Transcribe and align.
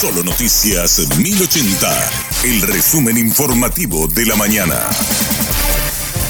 Solo 0.00 0.22
Noticias 0.22 1.08
1080, 1.18 1.88
el 2.44 2.62
resumen 2.62 3.18
informativo 3.18 4.06
de 4.06 4.26
la 4.26 4.36
mañana. 4.36 4.76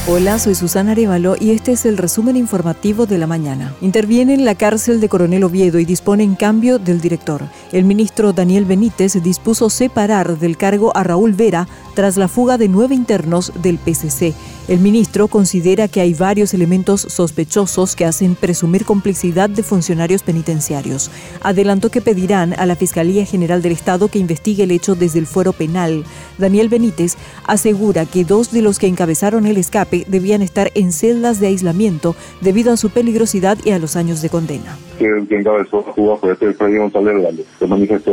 Hola, 0.06 0.38
soy 0.38 0.54
Susana 0.54 0.92
Arevalo 0.92 1.36
y 1.38 1.50
este 1.50 1.72
es 1.72 1.84
el 1.84 1.98
resumen 1.98 2.38
informativo 2.38 3.04
de 3.04 3.18
la 3.18 3.26
mañana. 3.26 3.74
Interviene 3.82 4.32
en 4.32 4.46
la 4.46 4.54
cárcel 4.54 5.02
de 5.02 5.10
Coronel 5.10 5.44
Oviedo 5.44 5.78
y 5.78 5.84
dispone 5.84 6.24
en 6.24 6.34
cambio 6.34 6.78
del 6.78 7.02
director. 7.02 7.42
El 7.70 7.84
ministro 7.84 8.32
Daniel 8.32 8.64
Benítez 8.64 9.22
dispuso 9.22 9.68
separar 9.68 10.38
del 10.38 10.56
cargo 10.56 10.96
a 10.96 11.04
Raúl 11.04 11.34
Vera 11.34 11.68
tras 11.94 12.16
la 12.16 12.28
fuga 12.28 12.56
de 12.56 12.68
nueve 12.68 12.94
internos 12.94 13.52
del 13.60 13.76
PCC. 13.76 14.32
El 14.68 14.80
ministro 14.80 15.28
considera 15.28 15.88
que 15.88 16.02
hay 16.02 16.12
varios 16.12 16.52
elementos 16.52 17.00
sospechosos 17.00 17.96
que 17.96 18.04
hacen 18.04 18.34
presumir 18.34 18.84
complicidad 18.84 19.48
de 19.48 19.62
funcionarios 19.62 20.22
penitenciarios. 20.22 21.10
Adelantó 21.40 21.90
que 21.90 22.02
pedirán 22.02 22.52
a 22.52 22.66
la 22.66 22.76
Fiscalía 22.76 23.24
General 23.24 23.62
del 23.62 23.72
Estado 23.72 24.08
que 24.08 24.18
investigue 24.18 24.64
el 24.64 24.70
hecho 24.70 24.94
desde 24.94 25.20
el 25.20 25.26
fuero 25.26 25.54
penal. 25.54 26.04
Daniel 26.36 26.68
Benítez 26.68 27.16
asegura 27.46 28.04
que 28.04 28.24
dos 28.24 28.52
de 28.52 28.60
los 28.60 28.78
que 28.78 28.88
encabezaron 28.88 29.46
el 29.46 29.56
escape 29.56 30.04
debían 30.06 30.42
estar 30.42 30.70
en 30.74 30.92
celdas 30.92 31.40
de 31.40 31.46
aislamiento 31.46 32.14
debido 32.42 32.70
a 32.70 32.76
su 32.76 32.90
peligrosidad 32.90 33.56
y 33.64 33.70
a 33.70 33.78
los 33.78 33.96
años 33.96 34.20
de 34.20 34.28
condena. 34.28 34.76
Encabezó 35.00 35.82
fue 35.94 36.32
este 36.32 36.46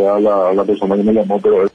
a 0.07 0.19
la, 0.53 0.63
persona 0.63 0.95
que 0.95 1.03
me 1.03 1.13
llamó, 1.13 1.41
pero 1.41 1.65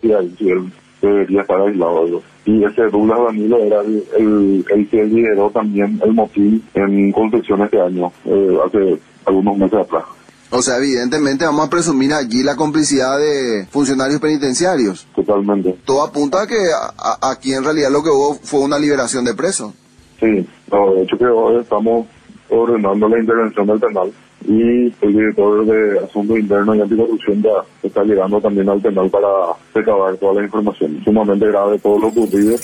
debería 1.06 1.42
estar 1.42 1.60
aislado. 1.60 2.22
Y 2.44 2.64
ese 2.64 2.82
Douglas 2.90 3.18
Danilo 3.26 3.58
era 3.58 3.80
el, 3.80 4.04
el, 4.18 4.64
el, 4.68 4.88
que 4.88 5.04
lideró 5.04 5.50
también 5.50 6.00
el 6.04 6.12
motín 6.12 6.62
en 6.74 7.12
construcción 7.12 7.62
este 7.62 7.80
año, 7.80 8.12
eh, 8.24 8.58
hace 8.64 8.98
algunos 9.26 9.56
meses 9.58 9.78
atrás. 9.78 10.04
O 10.52 10.62
sea, 10.62 10.78
evidentemente 10.78 11.44
vamos 11.44 11.66
a 11.66 11.70
presumir 11.70 12.12
aquí 12.12 12.42
la 12.42 12.56
complicidad 12.56 13.18
de 13.18 13.66
funcionarios 13.70 14.20
penitenciarios. 14.20 15.06
Totalmente. 15.14 15.76
Todo 15.84 16.02
apunta 16.02 16.42
a 16.42 16.46
que 16.46 16.56
a, 16.56 17.30
aquí 17.30 17.52
en 17.52 17.62
realidad 17.62 17.90
lo 17.90 18.02
que 18.02 18.10
hubo 18.10 18.34
fue 18.34 18.60
una 18.60 18.78
liberación 18.78 19.24
de 19.24 19.34
presos. 19.34 19.72
Sí, 20.18 20.46
no, 20.70 20.94
de 20.94 21.02
hecho 21.02 21.16
que 21.16 21.26
hoy 21.26 21.60
estamos 21.60 22.06
ordenando 22.48 23.08
la 23.08 23.20
intervención 23.20 23.66
del 23.66 23.78
penal 23.78 24.12
y 24.46 24.62
el 24.62 25.12
director 25.12 25.64
de 25.66 25.98
Asuntos 25.98 26.38
Internos 26.38 26.76
y 26.76 26.80
Anticorrupción 26.80 27.42
ya 27.42 27.50
está 27.82 28.02
llegando 28.04 28.40
también 28.40 28.68
al 28.68 28.80
penal 28.80 29.10
para 29.10 29.28
recabar 29.74 30.16
toda 30.16 30.34
la 30.34 30.44
información. 30.44 31.00
Sumamente 31.04 31.46
grave 31.46 31.78
todo 31.78 31.98
lo 31.98 32.08
ocurrido. 32.08 32.56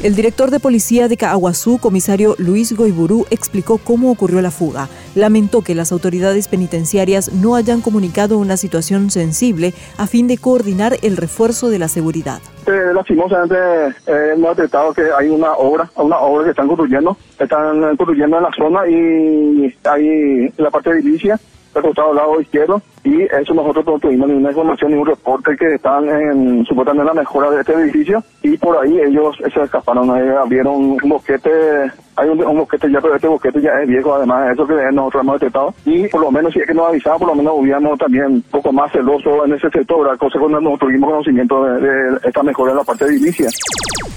El 0.00 0.14
director 0.14 0.52
de 0.52 0.60
policía 0.60 1.08
de 1.08 1.16
Caaguazú, 1.16 1.78
comisario 1.78 2.36
Luis 2.38 2.72
Goiburú, 2.72 3.26
explicó 3.30 3.78
cómo 3.78 4.12
ocurrió 4.12 4.40
la 4.40 4.52
fuga. 4.52 4.88
Lamentó 5.16 5.62
que 5.62 5.74
las 5.74 5.90
autoridades 5.90 6.46
penitenciarias 6.46 7.32
no 7.32 7.56
hayan 7.56 7.80
comunicado 7.80 8.38
una 8.38 8.56
situación 8.56 9.10
sensible 9.10 9.74
a 9.96 10.06
fin 10.06 10.28
de 10.28 10.38
coordinar 10.38 10.94
el 11.02 11.16
refuerzo 11.16 11.68
de 11.68 11.80
la 11.80 11.88
seguridad. 11.88 12.38
Eh, 12.68 12.92
lastimosamente 12.94 13.56
eh, 14.06 14.34
hemos 14.36 14.56
detectado 14.56 14.94
que 14.94 15.02
hay 15.18 15.30
una 15.30 15.54
obra, 15.54 15.90
una 15.96 16.18
obra 16.18 16.44
que 16.44 16.50
están 16.50 16.68
construyendo, 16.68 17.16
están 17.36 17.96
construyendo 17.96 18.36
en 18.36 18.42
la 18.44 18.50
zona 18.56 18.88
y 18.88 19.74
hay 19.82 20.52
la 20.58 20.70
parte 20.70 20.94
de 20.94 21.00
Ilicia, 21.00 21.40
el 21.74 21.82
costado 21.82 22.10
al 22.10 22.16
lado 22.16 22.40
izquierdo, 22.40 22.82
y 23.04 23.22
eso 23.22 23.54
nosotros 23.54 23.86
no 23.86 23.98
tuvimos 23.98 24.28
ninguna 24.28 24.50
información, 24.50 24.90
ningún 24.90 25.08
reporte 25.08 25.56
que 25.56 25.74
están 25.74 26.08
en, 26.08 26.64
supuestamente 26.64 27.02
en 27.02 27.16
la 27.16 27.22
mejora 27.22 27.50
de 27.50 27.60
este 27.60 27.72
edificio, 27.74 28.22
y 28.42 28.56
por 28.56 28.76
ahí 28.78 29.00
ellos 29.00 29.36
se 29.52 29.62
escaparon, 29.62 30.10
abrieron 30.10 30.98
un 31.02 31.08
boquete 31.08 31.90
hay 32.18 32.28
un, 32.28 32.44
un 32.44 32.58
boquete 32.58 32.90
ya, 32.90 33.00
pero 33.00 33.14
este 33.14 33.28
boquete 33.28 33.60
ya 33.62 33.70
es 33.80 33.88
viejo, 33.88 34.12
además 34.14 34.46
de 34.46 34.52
eso 34.52 34.66
que 34.66 34.74
nosotros 34.92 35.22
hemos 35.22 35.40
detectado. 35.40 35.74
Y 35.84 36.08
por 36.08 36.20
lo 36.20 36.32
menos, 36.32 36.52
si 36.52 36.58
es 36.58 36.66
que 36.66 36.74
nos 36.74 36.88
avisaba, 36.88 37.16
por 37.18 37.28
lo 37.28 37.34
menos 37.36 37.54
hubiéramos 37.56 37.96
también 37.98 38.24
un 38.26 38.42
poco 38.50 38.72
más 38.72 38.90
celoso 38.90 39.44
en 39.44 39.52
ese 39.52 39.70
sector, 39.70 40.18
cosa 40.18 40.38
cuando 40.38 40.60
no 40.60 40.76
tuvimos 40.76 41.10
conocimiento 41.10 41.62
de, 41.64 42.18
esta 42.24 42.42
mejora 42.42 42.72
en 42.72 42.78
la 42.78 42.84
parte 42.84 43.04
edilicia. 43.04 43.48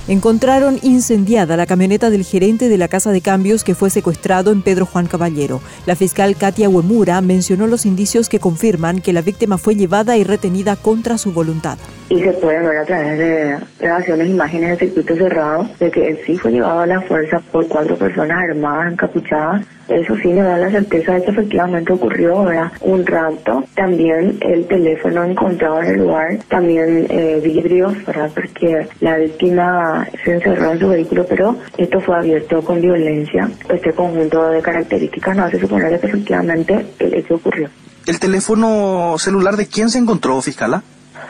Encontraron 0.07 0.79
incendiada 0.81 1.55
la 1.55 1.67
camioneta 1.67 2.09
del 2.09 2.25
gerente 2.25 2.69
de 2.69 2.77
la 2.77 2.87
Casa 2.87 3.11
de 3.11 3.21
Cambios 3.21 3.63
que 3.63 3.75
fue 3.75 3.89
secuestrado 3.89 4.51
en 4.51 4.63
Pedro 4.63 4.85
Juan 4.85 5.07
Caballero. 5.07 5.61
La 5.85 5.95
fiscal 5.95 6.35
Katia 6.35 6.69
Huemura 6.69 7.21
mencionó 7.21 7.67
los 7.67 7.85
indicios 7.85 8.27
que 8.27 8.39
confirman 8.39 9.01
que 9.01 9.13
la 9.13 9.21
víctima 9.21 9.57
fue 9.57 9.75
llevada 9.75 10.17
y 10.17 10.23
retenida 10.23 10.75
contra 10.75 11.17
su 11.17 11.31
voluntad 11.31 11.77
y 12.11 12.21
se 12.21 12.33
pueden 12.33 12.65
ver 12.65 12.77
a 12.77 12.85
través 12.85 13.17
de 13.17 13.57
grabaciones, 13.79 14.27
imágenes 14.27 14.71
de 14.71 14.85
circuito 14.85 15.15
cerrado, 15.15 15.69
de 15.79 15.89
que 15.89 16.09
él 16.09 16.19
sí 16.25 16.37
fue 16.37 16.51
llevado 16.51 16.81
a 16.81 16.85
la 16.85 16.99
fuerza 17.01 17.39
por 17.53 17.65
cuatro 17.69 17.95
personas 17.95 18.37
armadas, 18.49 18.91
encapuchadas. 18.91 19.65
Eso 19.87 20.15
sí 20.17 20.33
le 20.33 20.41
da 20.41 20.57
la 20.57 20.69
certeza 20.69 21.13
de 21.13 21.23
que 21.23 21.31
efectivamente 21.31 21.93
ocurrió 21.93 22.43
¿verdad? 22.43 22.71
un 22.81 23.05
rapto. 23.05 23.63
También 23.75 24.37
el 24.41 24.67
teléfono 24.67 25.23
encontrado 25.23 25.81
en 25.83 25.87
el 25.87 25.97
lugar, 25.99 26.37
también 26.49 27.07
eh, 27.09 27.39
vidrios, 27.41 27.93
¿verdad? 28.05 28.29
porque 28.35 28.87
la 28.99 29.17
víctima 29.17 30.05
se 30.25 30.33
encerró 30.33 30.73
en 30.73 30.79
su 30.79 30.89
vehículo, 30.89 31.25
pero 31.25 31.55
esto 31.77 32.01
fue 32.01 32.17
abierto 32.17 32.61
con 32.61 32.81
violencia. 32.81 33.49
Este 33.69 33.93
conjunto 33.93 34.49
de 34.49 34.61
características 34.61 35.37
no 35.37 35.45
hace 35.45 35.61
suponer 35.61 35.97
que 35.97 36.07
efectivamente 36.07 36.85
el 36.99 37.13
hecho 37.13 37.35
ocurrió. 37.35 37.69
¿El 38.05 38.19
teléfono 38.19 39.15
celular 39.17 39.55
de 39.55 39.67
quién 39.67 39.89
se 39.89 39.97
encontró, 39.97 40.41
fiscala? 40.41 40.83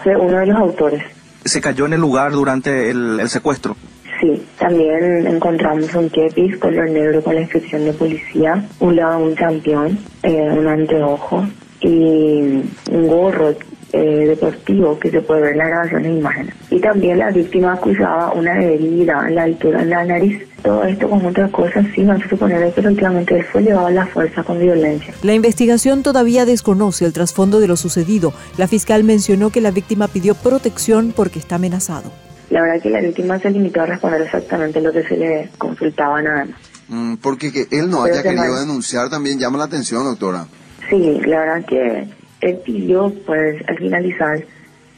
Uno 0.05 0.39
de 0.39 0.47
los 0.47 0.57
autores. 0.57 1.03
¿Se 1.45 1.61
cayó 1.61 1.85
en 1.85 1.93
el 1.93 2.01
lugar 2.01 2.31
durante 2.31 2.89
el, 2.89 3.27
secuestro? 3.27 3.75
Sí, 4.19 4.45
también 4.59 5.25
encontramos 5.25 5.93
un 5.95 6.09
kepis 6.09 6.57
color 6.57 6.89
negro 6.89 7.23
con 7.23 7.33
la 7.33 7.41
inscripción 7.41 7.85
de 7.85 7.93
policía, 7.93 8.63
un 8.79 8.95
lado 8.95 9.19
un 9.19 9.33
campeón, 9.33 9.97
eh, 10.21 10.49
un 10.51 10.67
anteojo 10.67 11.47
y 11.79 12.63
un 12.91 13.07
gorro 13.07 13.55
eh, 13.93 14.25
deportivo 14.27 14.99
que 14.99 15.11
se 15.11 15.21
puede 15.21 15.41
ver 15.41 15.51
en 15.53 15.57
la 15.57 15.67
grabación 15.67 16.03
de 16.03 16.09
imágenes. 16.09 16.55
Y 16.69 16.79
también 16.79 17.19
la 17.19 17.31
víctima 17.31 17.73
acusaba 17.73 18.33
una 18.33 18.61
herida 18.61 19.25
en 19.27 19.35
la 19.35 19.43
altura 19.43 19.79
de 19.79 19.85
la 19.85 20.05
nariz 20.05 20.51
todo 20.61 20.83
esto 20.83 21.09
conjunto 21.09 21.41
de 21.41 21.51
cosas 21.51 21.85
sí 21.95 22.01
me 22.01 22.13
hace 22.13 22.29
suponer 22.29 22.71
que 22.73 22.81
efectivamente 22.81 23.35
él 23.35 23.43
fue 23.51 23.63
llevado 23.63 23.87
a 23.87 23.91
la 23.91 24.05
fuerza 24.05 24.43
con 24.43 24.59
violencia. 24.59 25.13
La 25.23 25.33
investigación 25.33 26.03
todavía 26.03 26.45
desconoce 26.45 27.05
el 27.05 27.13
trasfondo 27.13 27.59
de 27.59 27.67
lo 27.67 27.77
sucedido. 27.77 28.33
La 28.57 28.67
fiscal 28.67 29.03
mencionó 29.03 29.49
que 29.49 29.61
la 29.61 29.71
víctima 29.71 30.07
pidió 30.07 30.35
protección 30.35 31.13
porque 31.15 31.39
está 31.39 31.55
amenazado. 31.55 32.11
La 32.51 32.61
verdad 32.61 32.81
que 32.81 32.89
la 32.89 33.01
víctima 33.01 33.39
se 33.39 33.49
limitó 33.49 33.81
a 33.81 33.87
responder 33.87 34.21
exactamente 34.21 34.81
lo 34.81 34.91
que 34.91 35.03
se 35.03 35.17
le 35.17 35.49
consultaba 35.57 36.21
nada 36.21 36.45
más. 36.45 36.55
Mm, 36.89 37.15
porque 37.15 37.51
que 37.51 37.67
él 37.71 37.89
no 37.89 38.03
haya 38.03 38.21
querido 38.21 38.59
denunciar 38.59 39.09
también 39.09 39.39
llama 39.39 39.57
la 39.57 39.63
atención, 39.63 40.03
doctora. 40.03 40.45
Sí, 40.89 41.21
la 41.25 41.39
verdad 41.39 41.65
que 41.65 42.07
él 42.41 42.59
pidió, 42.65 43.13
pues, 43.25 43.61
al 43.67 43.77
finalizar, 43.77 44.43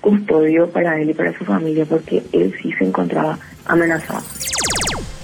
custodio 0.01 0.69
para 0.69 0.99
él 0.99 1.11
y 1.11 1.13
para 1.13 1.37
su 1.37 1.45
familia 1.45 1.85
porque 1.85 2.21
él 2.33 2.53
sí 2.61 2.73
se 2.73 2.83
encontraba 2.83 3.39
amenazado. 3.65 4.21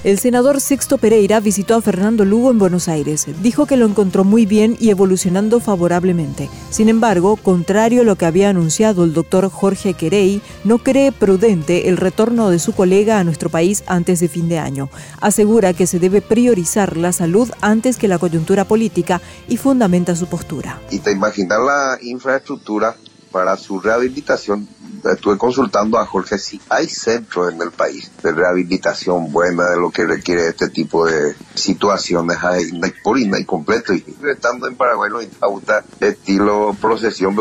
El 0.01 0.17
senador 0.17 0.61
Sixto 0.61 0.97
Pereira 0.97 1.41
visitó 1.41 1.75
a 1.75 1.81
Fernando 1.81 2.23
Lugo 2.23 2.51
en 2.51 2.57
Buenos 2.57 2.87
Aires. 2.87 3.27
Dijo 3.41 3.65
que 3.65 3.75
lo 3.75 3.85
encontró 3.85 4.23
muy 4.23 4.45
bien 4.45 4.77
y 4.79 4.91
evolucionando 4.91 5.59
favorablemente. 5.59 6.49
Sin 6.69 6.87
embargo, 6.87 7.35
contrario 7.35 8.01
a 8.01 8.05
lo 8.05 8.15
que 8.15 8.25
había 8.25 8.49
anunciado 8.49 9.03
el 9.03 9.13
doctor 9.13 9.49
Jorge 9.49 9.95
Querey, 9.95 10.41
no 10.63 10.77
cree 10.77 11.11
prudente 11.11 11.89
el 11.89 11.97
retorno 11.97 12.49
de 12.49 12.59
su 12.59 12.71
colega 12.71 13.19
a 13.19 13.25
nuestro 13.25 13.49
país 13.49 13.83
antes 13.87 14.21
de 14.21 14.29
fin 14.29 14.47
de 14.47 14.57
año. 14.57 14.89
Asegura 15.19 15.73
que 15.73 15.85
se 15.85 15.99
debe 15.99 16.21
priorizar 16.21 16.95
la 16.95 17.11
salud 17.11 17.51
antes 17.59 17.97
que 17.97 18.07
la 18.07 18.19
coyuntura 18.19 18.63
política 18.63 19.21
y 19.49 19.57
fundamenta 19.57 20.15
su 20.15 20.27
postura. 20.27 20.79
Y 20.91 20.99
te 20.99 21.11
imaginas 21.11 21.59
la 21.59 21.97
infraestructura 22.01 22.95
para 23.33 23.57
su 23.57 23.81
rehabilitación 23.81 24.65
estuve 25.03 25.37
consultando 25.37 25.97
a 25.97 26.05
Jorge 26.05 26.37
si 26.37 26.61
hay 26.69 26.87
centros 26.87 27.51
en 27.51 27.61
el 27.61 27.71
país 27.71 28.11
de 28.23 28.31
rehabilitación 28.31 29.31
buena 29.31 29.69
de 29.69 29.77
lo 29.77 29.91
que 29.91 30.05
requiere 30.05 30.47
este 30.47 30.69
tipo 30.69 31.05
de 31.05 31.35
situaciones. 31.53 32.37
Hay 32.43 32.71
por 33.03 33.17
y 33.39 33.45
completo. 33.45 33.93
Y 33.93 34.03
estando 34.29 34.67
en 34.67 34.75
Paraguay 34.75 35.09
lo 35.09 35.21
gusta 35.47 35.83
estilo 35.99 36.75
procesión 36.79 37.35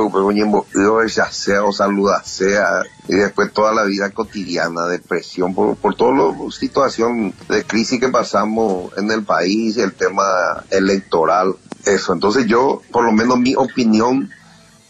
ya 1.15 1.31
sea 1.31 1.65
o 1.65 1.73
saluda 1.73 2.23
sea. 2.25 2.83
Y 3.09 3.15
después 3.15 3.53
toda 3.53 3.73
la 3.73 3.85
vida 3.85 4.11
cotidiana 4.11 4.87
depresión 4.87 5.55
por, 5.55 5.77
por 5.77 5.95
toda 5.95 6.13
la 6.13 6.51
situación 6.51 7.35
de 7.49 7.65
crisis 7.65 8.01
que 8.01 8.09
pasamos 8.09 8.93
en 8.97 9.11
el 9.11 9.25
país 9.25 9.77
el 9.77 9.93
tema 9.93 10.65
electoral 10.71 11.55
eso. 11.85 12.13
Entonces 12.13 12.47
yo 12.47 12.83
por 12.91 13.05
lo 13.05 13.13
menos 13.13 13.39
mi 13.39 13.55
opinión 13.55 14.31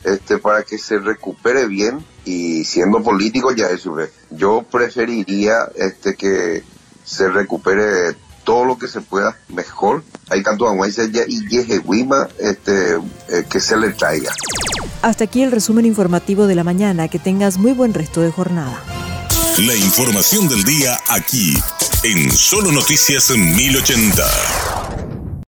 este 0.05 0.39
para 0.39 0.63
que 0.63 0.79
se 0.79 0.99
recupere 0.99 1.67
bien 1.67 2.05
y 2.29 2.65
siendo 2.65 3.03
político 3.03 3.55
ya 3.55 3.69
eso 3.69 3.97
yo 4.31 4.63
preferiría 4.71 5.55
este 5.75 6.15
que 6.15 6.63
se 7.03 7.29
recupere 7.29 8.15
todo 8.45 8.67
lo 8.67 8.79
que 8.79 8.87
se 8.87 9.01
pueda 9.01 9.37
mejor. 9.49 10.05
Hay 10.29 10.43
canto 10.43 10.67
ya 10.87 11.23
y 11.27 11.49
yejehuima 11.49 12.29
este 12.39 12.97
eh, 12.97 13.45
que 13.49 13.61
se 13.61 13.77
le 13.79 13.91
traiga. 13.91 14.33
Hasta 15.01 15.25
aquí 15.25 15.43
el 15.43 15.53
resumen 15.53 15.87
informativo 15.87 16.47
de 16.47 16.55
la 16.55 16.65
mañana. 16.65 17.09
Que 17.09 17.19
tengas 17.19 17.57
muy 17.57 17.73
buen 17.73 17.95
resto 17.95 18.21
de 18.21 18.31
jornada. 18.31 18.83
La 19.59 19.75
información 19.75 20.49
del 20.49 20.65
día 20.65 20.99
aquí 21.09 21.55
en 22.05 22.31
Solo 22.31 22.73
Noticias 22.73 23.31
1080 23.31 24.78